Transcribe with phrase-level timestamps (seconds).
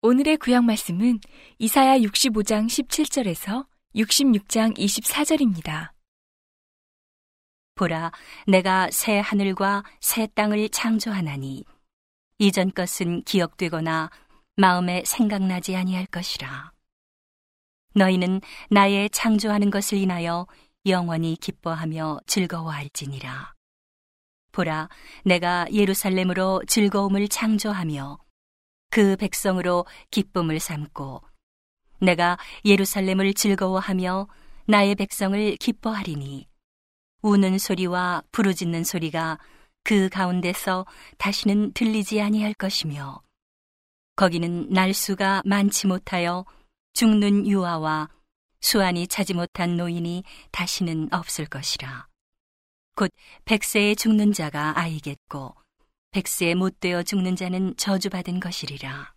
[0.00, 1.18] 오늘의 구약 말씀은
[1.58, 3.66] 이사야 65장 17절에서
[3.96, 5.90] 66장 24절입니다.
[7.74, 8.12] 보라,
[8.46, 11.64] 내가 새 하늘과 새 땅을 창조하나니
[12.38, 14.10] 이전 것은 기억되거나
[14.54, 16.77] 마음에 생각나지 아니할 것이라.
[17.98, 18.40] 너희는
[18.70, 20.46] 나의 창조하는 것을 인하여
[20.86, 23.54] 영원히 기뻐하며 즐거워할지니라.
[24.52, 24.88] 보라,
[25.24, 28.18] 내가 예루살렘으로 즐거움을 창조하며
[28.90, 31.22] 그 백성으로 기쁨을 삼고
[32.00, 34.28] 내가 예루살렘을 즐거워하며
[34.66, 36.48] 나의 백성을 기뻐하리니
[37.22, 39.38] 우는 소리와 부르짖는 소리가
[39.82, 40.86] 그 가운데서
[41.18, 43.20] 다시는 들리지 아니할 것이며
[44.16, 46.44] 거기는 날수가 많지 못하여
[46.98, 48.08] 죽는 유아와
[48.60, 52.08] 수완이 차지 못한 노인이 다시는 없을 것이라.
[52.96, 53.12] 곧
[53.44, 55.54] 백세에 죽는 자가 아이겠고
[56.10, 59.14] 백세에 못 되어 죽는 자는 저주받은 것이리라.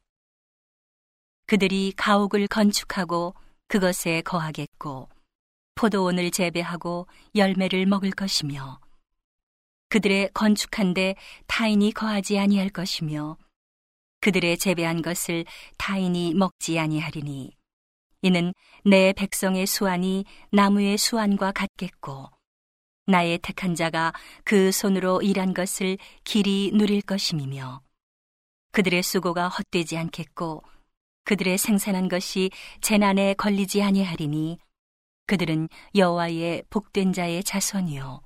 [1.47, 3.33] 그들이 가옥을 건축하고
[3.67, 5.09] 그것에 거하겠고
[5.73, 8.79] 포도원을 재배하고 열매를 먹을 것이며
[9.89, 11.15] 그들의 건축한데
[11.47, 13.39] 타인이 거하지 아니할 것이며
[14.19, 15.45] 그들의 재배한 것을
[15.79, 17.59] 타인이 먹지 아니하리니
[18.21, 18.53] 이는
[18.85, 22.29] 내 백성의 수완이 나무의 수완과 같겠고
[23.07, 27.81] 나의 택한 자가 그 손으로 일한 것을 길이 누릴 것임이며
[28.71, 30.63] 그들의 수고가 헛되지 않겠고
[31.23, 34.59] 그들의 생산한 것이 재난에 걸리지 아니하리니
[35.27, 38.21] 그들은 여호와의 복된 자의 자손이요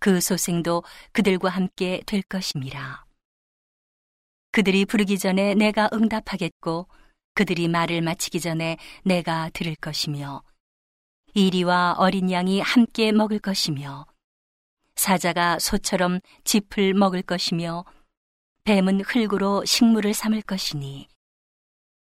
[0.00, 3.04] 그 소생도 그들과 함께 될 것임이라.
[4.52, 6.88] 그들이 부르기 전에 내가 응답하겠고
[7.34, 10.42] 그들이 말을 마치기 전에 내가 들을 것이며
[11.34, 14.06] 이리와 어린 양이 함께 먹을 것이며
[14.94, 17.84] 사자가 소처럼 짚을 먹을 것이며
[18.64, 21.08] 뱀은 흙으로 식물을 삼을 것이니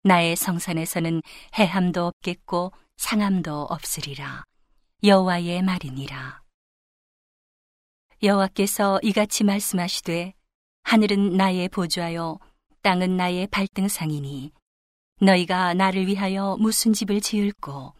[0.02, 1.22] 나의 성산에서는
[1.54, 4.44] 해함도 없겠고 상함도 없으리라.
[5.02, 6.42] 여호와의 말이니라.
[8.22, 10.34] 여호와께서 이같이 말씀하시되
[10.82, 12.38] 하늘은 나의 보좌요
[12.82, 14.52] 땅은 나의 발등상이니
[15.20, 17.94] 너희가 나를 위하여 무슨 집을 지을고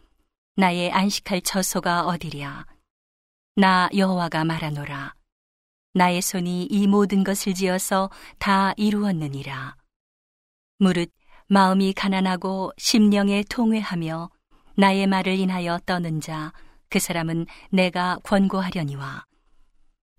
[0.55, 2.65] 나의 안식할 처소가 어디랴?
[3.55, 5.13] 나 여호와가 말하노라.
[5.93, 8.09] 나의 손이 이 모든 것을 지어서
[8.39, 9.75] 다 이루었느니라.
[10.79, 11.11] 무릇
[11.47, 14.29] 마음이 가난하고 심령에 통회하며
[14.77, 16.51] 나의 말을 인하여 떠는 자
[16.91, 19.23] 그 사람은 내가 권고하려니와.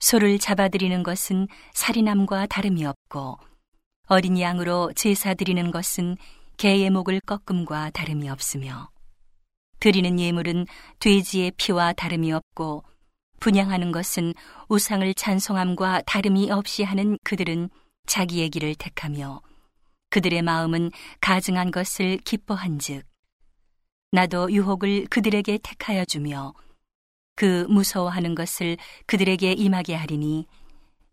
[0.01, 3.39] 소를 잡아들이는 것은 살인함과 다름이 없고
[4.09, 6.17] 어린 양으로 제사 드리는 것은
[6.57, 8.89] 개의 목을 꺾음과 다름이 없으며
[9.81, 10.67] 드리는 예물은
[11.01, 12.85] 돼지의 피와 다름이 없고
[13.41, 14.35] 분양하는 것은
[14.69, 17.69] 우상을 찬송함과 다름이 없이 하는 그들은
[18.07, 19.43] 자기의 길을 택하며
[20.11, 20.91] 그들의 마음은
[21.21, 23.05] 가증한 것을 기뻐한즉
[24.13, 26.53] 나도 유혹을 그들에게 택하여 주며
[27.35, 28.77] 그 무서워하는 것을
[29.07, 30.47] 그들에게 임하게 하리니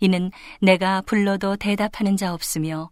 [0.02, 2.90] 이는 내가 불러도 대답하는 자 없으며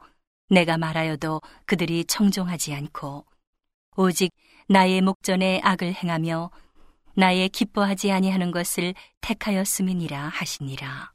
[0.49, 3.25] 내가 말하여도 그들이 청종하지 않고
[3.95, 4.31] 오직
[4.69, 6.51] 나의 목전에 악을 행하며
[7.15, 11.11] 나의 기뻐하지 아니하는 것을 택하였음이니라 하시니라.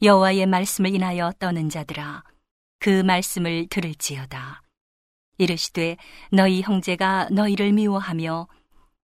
[0.00, 2.24] 여호와의 말씀을 인하여 떠는 자들아
[2.78, 4.62] 그 말씀을 들을지어다.
[5.38, 5.96] 이르시되
[6.32, 8.48] 너희 형제가 너희를 미워하며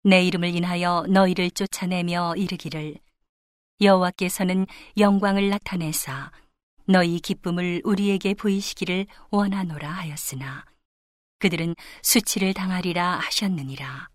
[0.04, 2.96] 내 이름을 인하여 너희를 쫓아내며 이르기를
[3.82, 4.66] 여호와께서는
[4.98, 6.32] 영광을 나타내사
[6.86, 10.66] 너희 기쁨을 우리에게 보이시기를 원하노라 하였으나
[11.40, 14.10] 그들은 수치를 당하리라 하셨느니라.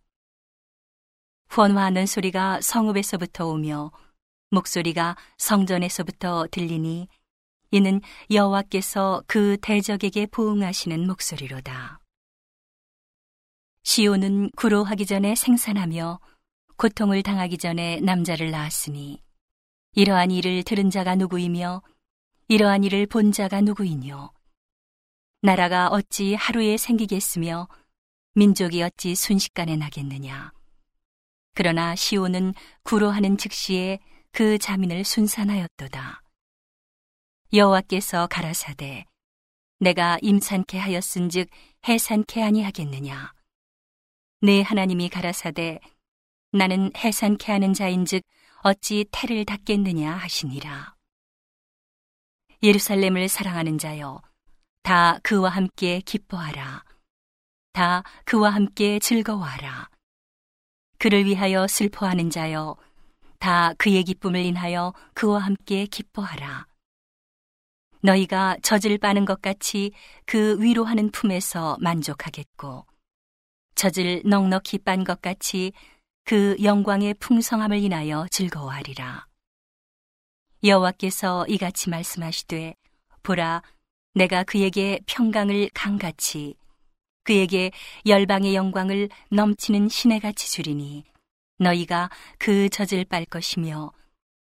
[1.56, 3.90] 헌화하는 소리가 성읍에서부터 오며
[4.50, 7.08] 목소리가 성전에서부터 들리니
[7.70, 12.00] 이는 여호와께서 그 대적에게 부응하시는 목소리로다.
[13.82, 16.20] 시온은 구로하기 전에 생산하며
[16.76, 19.22] 고통을 당하기 전에 남자를 낳았으니
[19.93, 21.82] 이러한 일을 들은 자가 누구이며
[22.50, 24.32] 이러한 일을 본 자가 누구이뇨?
[25.42, 27.68] 나라가 어찌 하루에 생기겠으며
[28.32, 30.54] 민족이 어찌 순식간에 나겠느냐?
[31.54, 32.54] 그러나 시온은
[32.84, 33.98] 구로하는 즉시에
[34.32, 36.22] 그 자민을 순산하였도다.
[37.52, 39.04] 여호와께서 가라사대
[39.80, 41.50] 내가 임산케 하였은즉
[41.86, 43.34] 해산케 아니하겠느냐?
[44.40, 45.80] 내 하나님이 가라사대
[46.52, 48.22] 나는 해산케 하는 자인즉
[48.62, 50.97] 어찌 태를 닫겠느냐 하시니라.
[52.62, 54.20] 예루살렘을 사랑하는 자여,
[54.82, 56.84] 다 그와 함께 기뻐하라.
[57.72, 59.88] 다 그와 함께 즐거워하라.
[60.99, 62.76] 그를 위하여 슬퍼하는 자여
[63.38, 66.66] 다 그의 기쁨을 인하여 그와 함께 기뻐하라.
[68.02, 69.93] 너희가 젖을 빠는 것 같이
[70.26, 72.84] 그 위로하는 품에서 만족하겠고
[73.76, 75.72] 젖을 넉넉히 빤 것 같이
[76.25, 79.27] 그 영광의 풍성함을 인하여 즐거워하리라.
[80.64, 82.75] 여호와께서 이같이 말씀하시되
[83.22, 83.62] 보라
[84.14, 86.55] 내가 그에게 평강을 강같이
[87.25, 87.70] 그에게
[88.06, 91.05] 열방의 영광을 넘치는 시내같이 주리니
[91.58, 93.93] 너희가 그 젖을 빨 것이며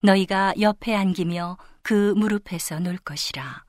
[0.01, 3.63] 너희가 옆에 안기며 그 무릎에서 놀 것이라.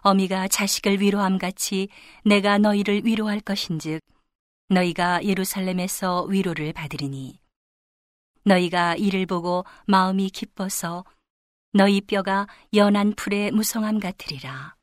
[0.00, 1.88] 어미가 자식을 위로함 같이
[2.24, 4.00] 내가 너희를 위로할 것인즉
[4.68, 7.38] 너희가 예루살렘에서 위로를 받으리니
[8.48, 11.04] 너희가 이를 보고 마음이 기뻐서
[11.72, 14.74] 너희 뼈가 연한 풀의 무성함 같으리라.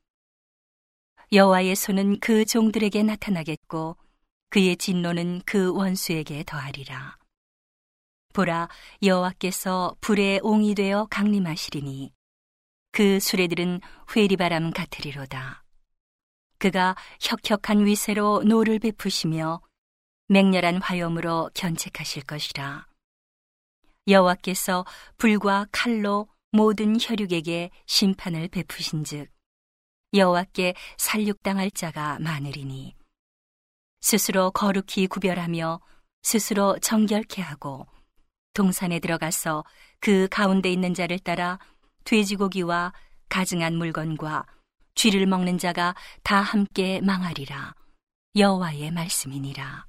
[1.31, 3.97] 여호와의 손은 그 종들에게 나타나겠고
[4.50, 7.17] 그의 진노는 그 원수에게 더하리라.
[8.33, 8.69] 보라
[9.01, 12.13] 여호와께서 불에 옹위되어 강림하시리니
[12.91, 13.81] 그 수레들은
[14.15, 15.63] 회리바람 같으리로다.
[16.57, 19.62] 그가 혁혁한 위세로 노를 베푸시며
[20.27, 22.88] 맹렬한 화염으로 견책하실 것이라.
[24.07, 24.86] 여호와께서
[25.18, 29.30] 불과 칼로 모든 혈육에게 심판을 베푸신즉
[30.13, 32.96] 여호와께 살육당할 자가 많으리니.
[34.02, 35.81] 스스로 거룩히 구별하며
[36.22, 37.88] 스스로 정결케 하고
[38.54, 39.63] 동산에 들어가서
[40.00, 41.60] 그 가운데 있는 자를 따라
[42.06, 42.94] 돼지고기와
[43.30, 44.46] 가증한 물건과
[44.94, 47.74] 쥐를 먹는 자가 다 함께 망하리라.
[48.38, 49.86] 여호와의 말씀이니라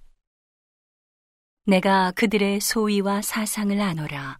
[1.68, 4.38] 내가 그들의 소위와 사상을 아노라.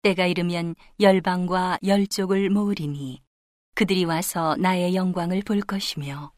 [0.00, 3.22] 때가 이르면 열방과 열족을 모으리니
[3.74, 6.32] 그들이 와서 나의 영광을 볼 것이며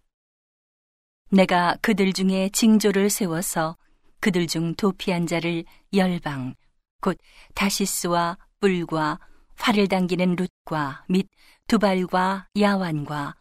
[1.30, 3.76] 내가 그들 중에 징조를 세워서
[4.18, 6.56] 그들 중 도피한 자를 열방
[7.00, 7.16] 곧
[7.54, 9.20] 다시스와 뿔과
[9.54, 11.28] 활을 당기는 룻과 및
[11.68, 13.36] 두발과 야완과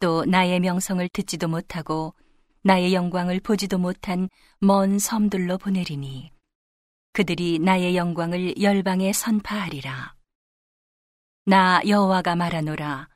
[0.00, 2.14] 또 나의 명성을 듣지도 못하고
[2.62, 4.28] 나의 영광을 보지도 못한
[4.58, 6.30] 먼 섬들로 보내리니
[7.12, 10.14] 그들이 나의 영광을 열방에 선파하리라.
[11.46, 13.08] 나 여호와가 말하노라.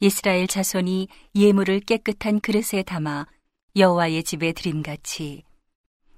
[0.00, 3.26] 이스라엘 자손이 예물을 깨끗한 그릇에 담아
[3.76, 5.42] 여호와의 집에 드림같이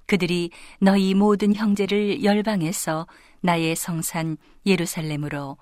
[0.07, 0.51] 그들이
[0.81, 3.07] 너희 모든 형제를 열방에서
[3.41, 5.59] 나의 성산 예루살렘으로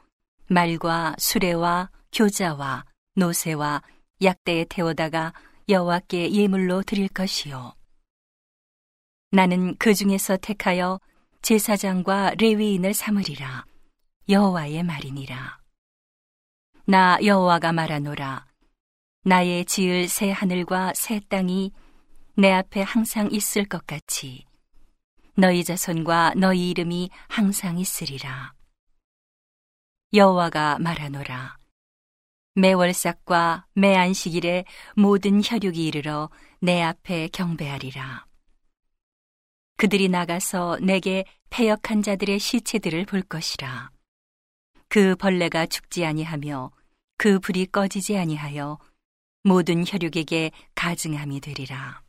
[0.49, 3.82] 말과 수레와 교자와 노새와
[4.22, 5.34] 약대에 태워다가
[5.68, 7.74] 여호와께 예물로 드릴 것이요.
[9.32, 11.00] 나는 그 중에서 택하여
[11.42, 13.64] 제사장과 레위인을 삼으리라.
[14.28, 15.58] 여호와의 말이니라.
[16.84, 18.46] 나 여호와가 말하노라.
[19.24, 21.72] 나의 지을 새 하늘과 새 땅이
[22.36, 24.44] 내 앞에 항상 있을 것 같이
[25.34, 28.54] 너희 자손과 너희 이름이 항상 있으리라.
[30.12, 31.56] 여호와가 말하노라.
[32.56, 34.64] 매월삭과 매안식일에
[34.97, 36.31] 모든 혈육이 이르러
[36.61, 38.26] 내 앞에 경배하리라.
[39.76, 43.91] 그들이 나가서 내게 패역한 자들의 시체들을 볼 것이라.
[44.88, 46.70] 그 벌레가 죽지 아니하며
[47.19, 48.79] 그 불이 꺼지지 아니하여
[49.44, 52.02] 모든 혈육에게 가증함이 되리라.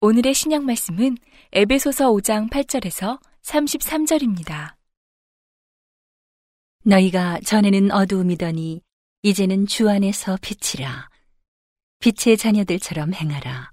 [0.00, 1.16] 오늘의 신약 말씀은
[1.52, 4.77] 에베소서 5장 8절에서 33절입니다.
[6.88, 8.80] 너희가 전에는 어두움이더니
[9.20, 11.10] 이제는 주 안에서 빛이라.
[11.98, 13.72] 빛의 자녀들처럼 행하라.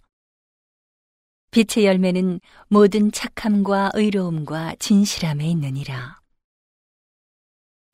[1.52, 6.20] 빛의 열매는 모든 착함과 의로움과 진실함에 있느니라.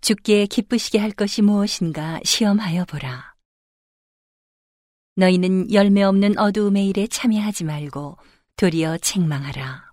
[0.02, 3.36] 죽게 기쁘시게 할 것이 무엇인가 시험하여 보라.
[5.18, 8.18] 너희는 열매 없는 어두움의 일에 참여하지 말고
[8.56, 9.91] 도리어 책망하라.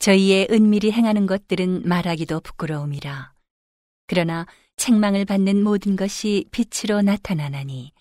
[0.00, 3.34] 저희의 은밀히 행하는 것들은 말하기도 부끄러움이라.
[4.06, 7.92] 그러나 책망을 받는 모든 것이 빛으로 나타나나니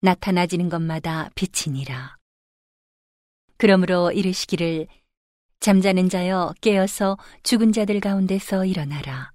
[0.00, 2.16] 나타나지는 것마다 빛이니라.
[3.56, 4.86] 그러므로 이르시기를
[5.58, 9.32] 잠자는 자여 깨어서 죽은 자들 가운데서 일어나라.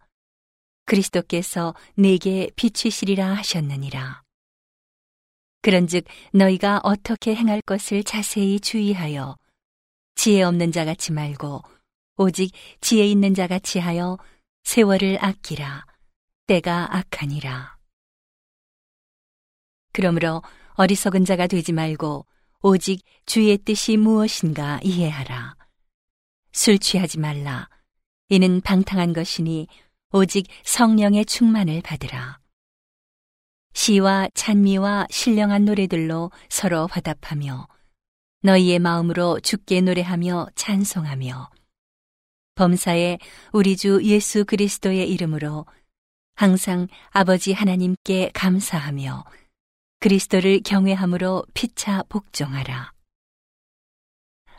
[0.86, 4.24] 그리스도께서 내게 비추시리라 하셨느니라.
[5.62, 9.36] 그런즉 너희가 어떻게 행할 것을 자세히 주의하여
[10.16, 11.73] 지혜 없는 자 같이 말고
[12.16, 14.18] 오직 지혜 있는 자 같이 하여
[14.64, 15.86] 세월을 아끼라
[16.48, 17.78] 때가 악하니라.
[19.94, 20.42] 그러므로
[20.74, 22.26] 어리석은 자가 되지 말고
[22.62, 25.56] 오직 주의 뜻이 무엇인가 이해하라.
[26.52, 27.70] 술 취하지 말라.
[28.30, 29.68] 이는 방탕한 것이니
[30.12, 32.40] 오직 성령의 충만을 받으라.
[33.74, 37.68] 시와 찬미와 신령한 노래들로 서로 화답하며
[38.44, 41.50] 너희의 마음으로 주께 노래하며 찬송하며
[42.56, 43.20] 범사에
[43.52, 45.66] 우리 주 예수 그리스도의 이름으로
[46.36, 49.26] 항상 아버지 하나님께 감사하며
[50.00, 52.92] 그리스도를 경외함으로 피차 복종하라.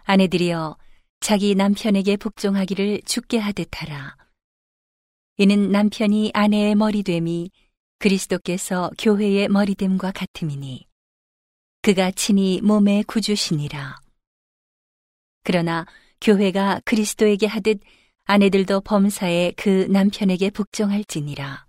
[0.05, 0.77] 아내들이여
[1.21, 4.17] 자기 남편에게 복종하기를 죽게 하듯 하라.
[5.37, 7.51] 이는 남편이 아내의 머리됨이
[7.99, 10.87] 그리스도께서 교회의 머리됨과 같음이니
[11.83, 13.97] 그가 친히 몸의 구주시니라.
[15.43, 15.87] 그러나
[16.21, 17.81] 교회가 그리스도에게 하듯
[18.25, 21.67] 아내들도 범사에 그 남편에게 복종할지니라.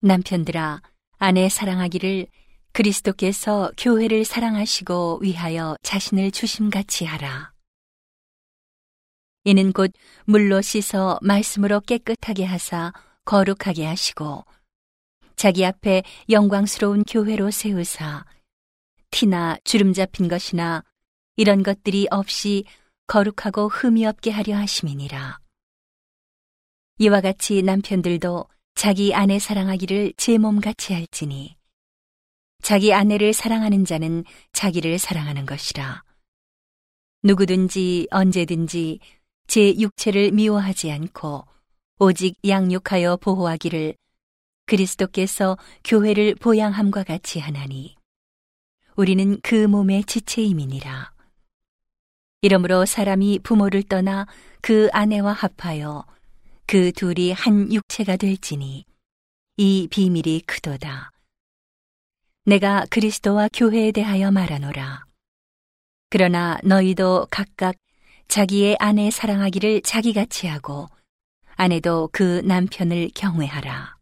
[0.00, 0.82] 남편들아,
[1.18, 2.26] 아내 사랑하기를
[2.72, 7.52] 그리스도께서 교회를 사랑하시고 위하여 자신을 주심같이 하라.
[9.44, 9.92] 이는 곧
[10.24, 12.92] 물로 씻어 말씀으로 깨끗하게 하사
[13.24, 14.44] 거룩하게 하시고
[15.36, 18.24] 자기 앞에 영광스러운 교회로 세우사
[19.10, 20.82] 티나 주름 잡힌 것이나
[21.36, 22.64] 이런 것들이 없이
[23.06, 25.38] 거룩하고 흠이 없게 하려 하심이니라.
[26.98, 31.56] 이와 같이 남편들도 자기 아내 사랑하기를 제 몸같이 할지니
[32.62, 36.02] 자기 아내를 사랑하는 자는 자기를 사랑하는 것이라.
[37.22, 39.00] 누구든지 언제든지
[39.46, 41.46] 제 육체를 미워하지 않고
[41.98, 43.94] 오직 양육하여 보호하기를
[44.66, 47.96] 그리스도께서 교회를 보양함과 같이 하나니
[48.96, 51.13] 우리는 그 몸의 지체임이니라.
[52.44, 54.26] 이러므로 사람이 부모를 떠나
[54.60, 56.04] 그 아내와 합하여
[56.66, 58.84] 그 둘이 한 육체가 될지니
[59.56, 61.10] 이 비밀이 크도다.
[62.44, 65.06] 내가 그리스도와 교회에 대하여 말하노라.
[66.10, 67.76] 그러나 너희도 각각
[68.28, 70.88] 자기의 아내 사랑하기를 자기같이 하고
[71.54, 73.96] 아내도 그 남편을 경외하라.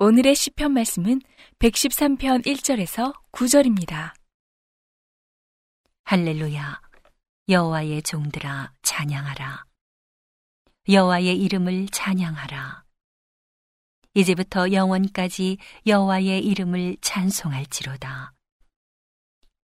[0.00, 1.22] 오늘의 시편 말씀은
[1.60, 4.12] 113편 1절에서 9절입니다.
[6.04, 6.89] 할렐루야.
[7.50, 9.64] 여호와의 종들아 찬양하라.
[10.88, 12.84] 여호와의 이름을 찬양하라.
[14.14, 18.34] 이제부터 영원까지 여호와의 이름을 찬송할지로다.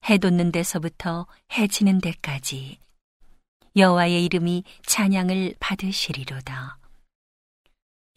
[0.08, 2.78] 해 돋는 데서부터 해 지는 데까지
[3.74, 6.78] 여호와의 이름이 찬양을 받으시리로다.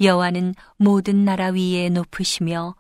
[0.01, 2.75] 여호와는 모든 나라 위에 높으시며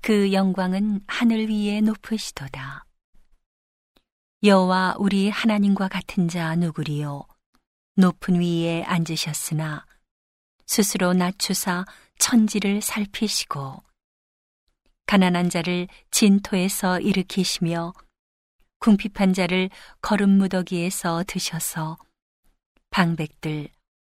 [0.00, 2.87] 그 영광은 하늘 위에 높으시도다.
[4.44, 7.24] 여호와 우리 하나님과 같은 자 누구리요?
[7.96, 9.84] 높은 위에 앉으셨으나
[10.64, 11.84] 스스로 낮추사
[12.18, 13.82] 천지를 살피시고
[15.06, 17.92] 가난한 자를 진토에서 일으키시며
[18.78, 21.98] 궁핍한 자를 거름 무더기에서 드셔서
[22.90, 23.70] 방백들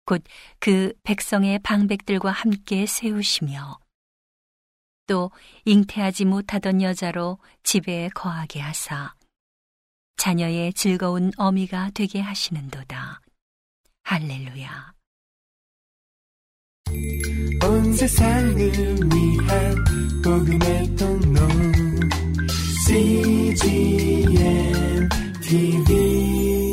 [0.05, 0.23] 곧
[0.59, 3.79] 그 백성의 방백들과 함께 세우시며
[5.07, 5.31] 또
[5.65, 9.15] 잉태하지 못하던 여자로 집에 거하게 하사
[10.17, 13.21] 자녀의 즐거운 어미가 되게 하시는도다.
[14.03, 14.93] 할렐루야.
[17.63, 19.75] 온 세상을 위한
[20.23, 21.47] 복음의 통로
[22.85, 24.29] CGM
[25.41, 26.70] TV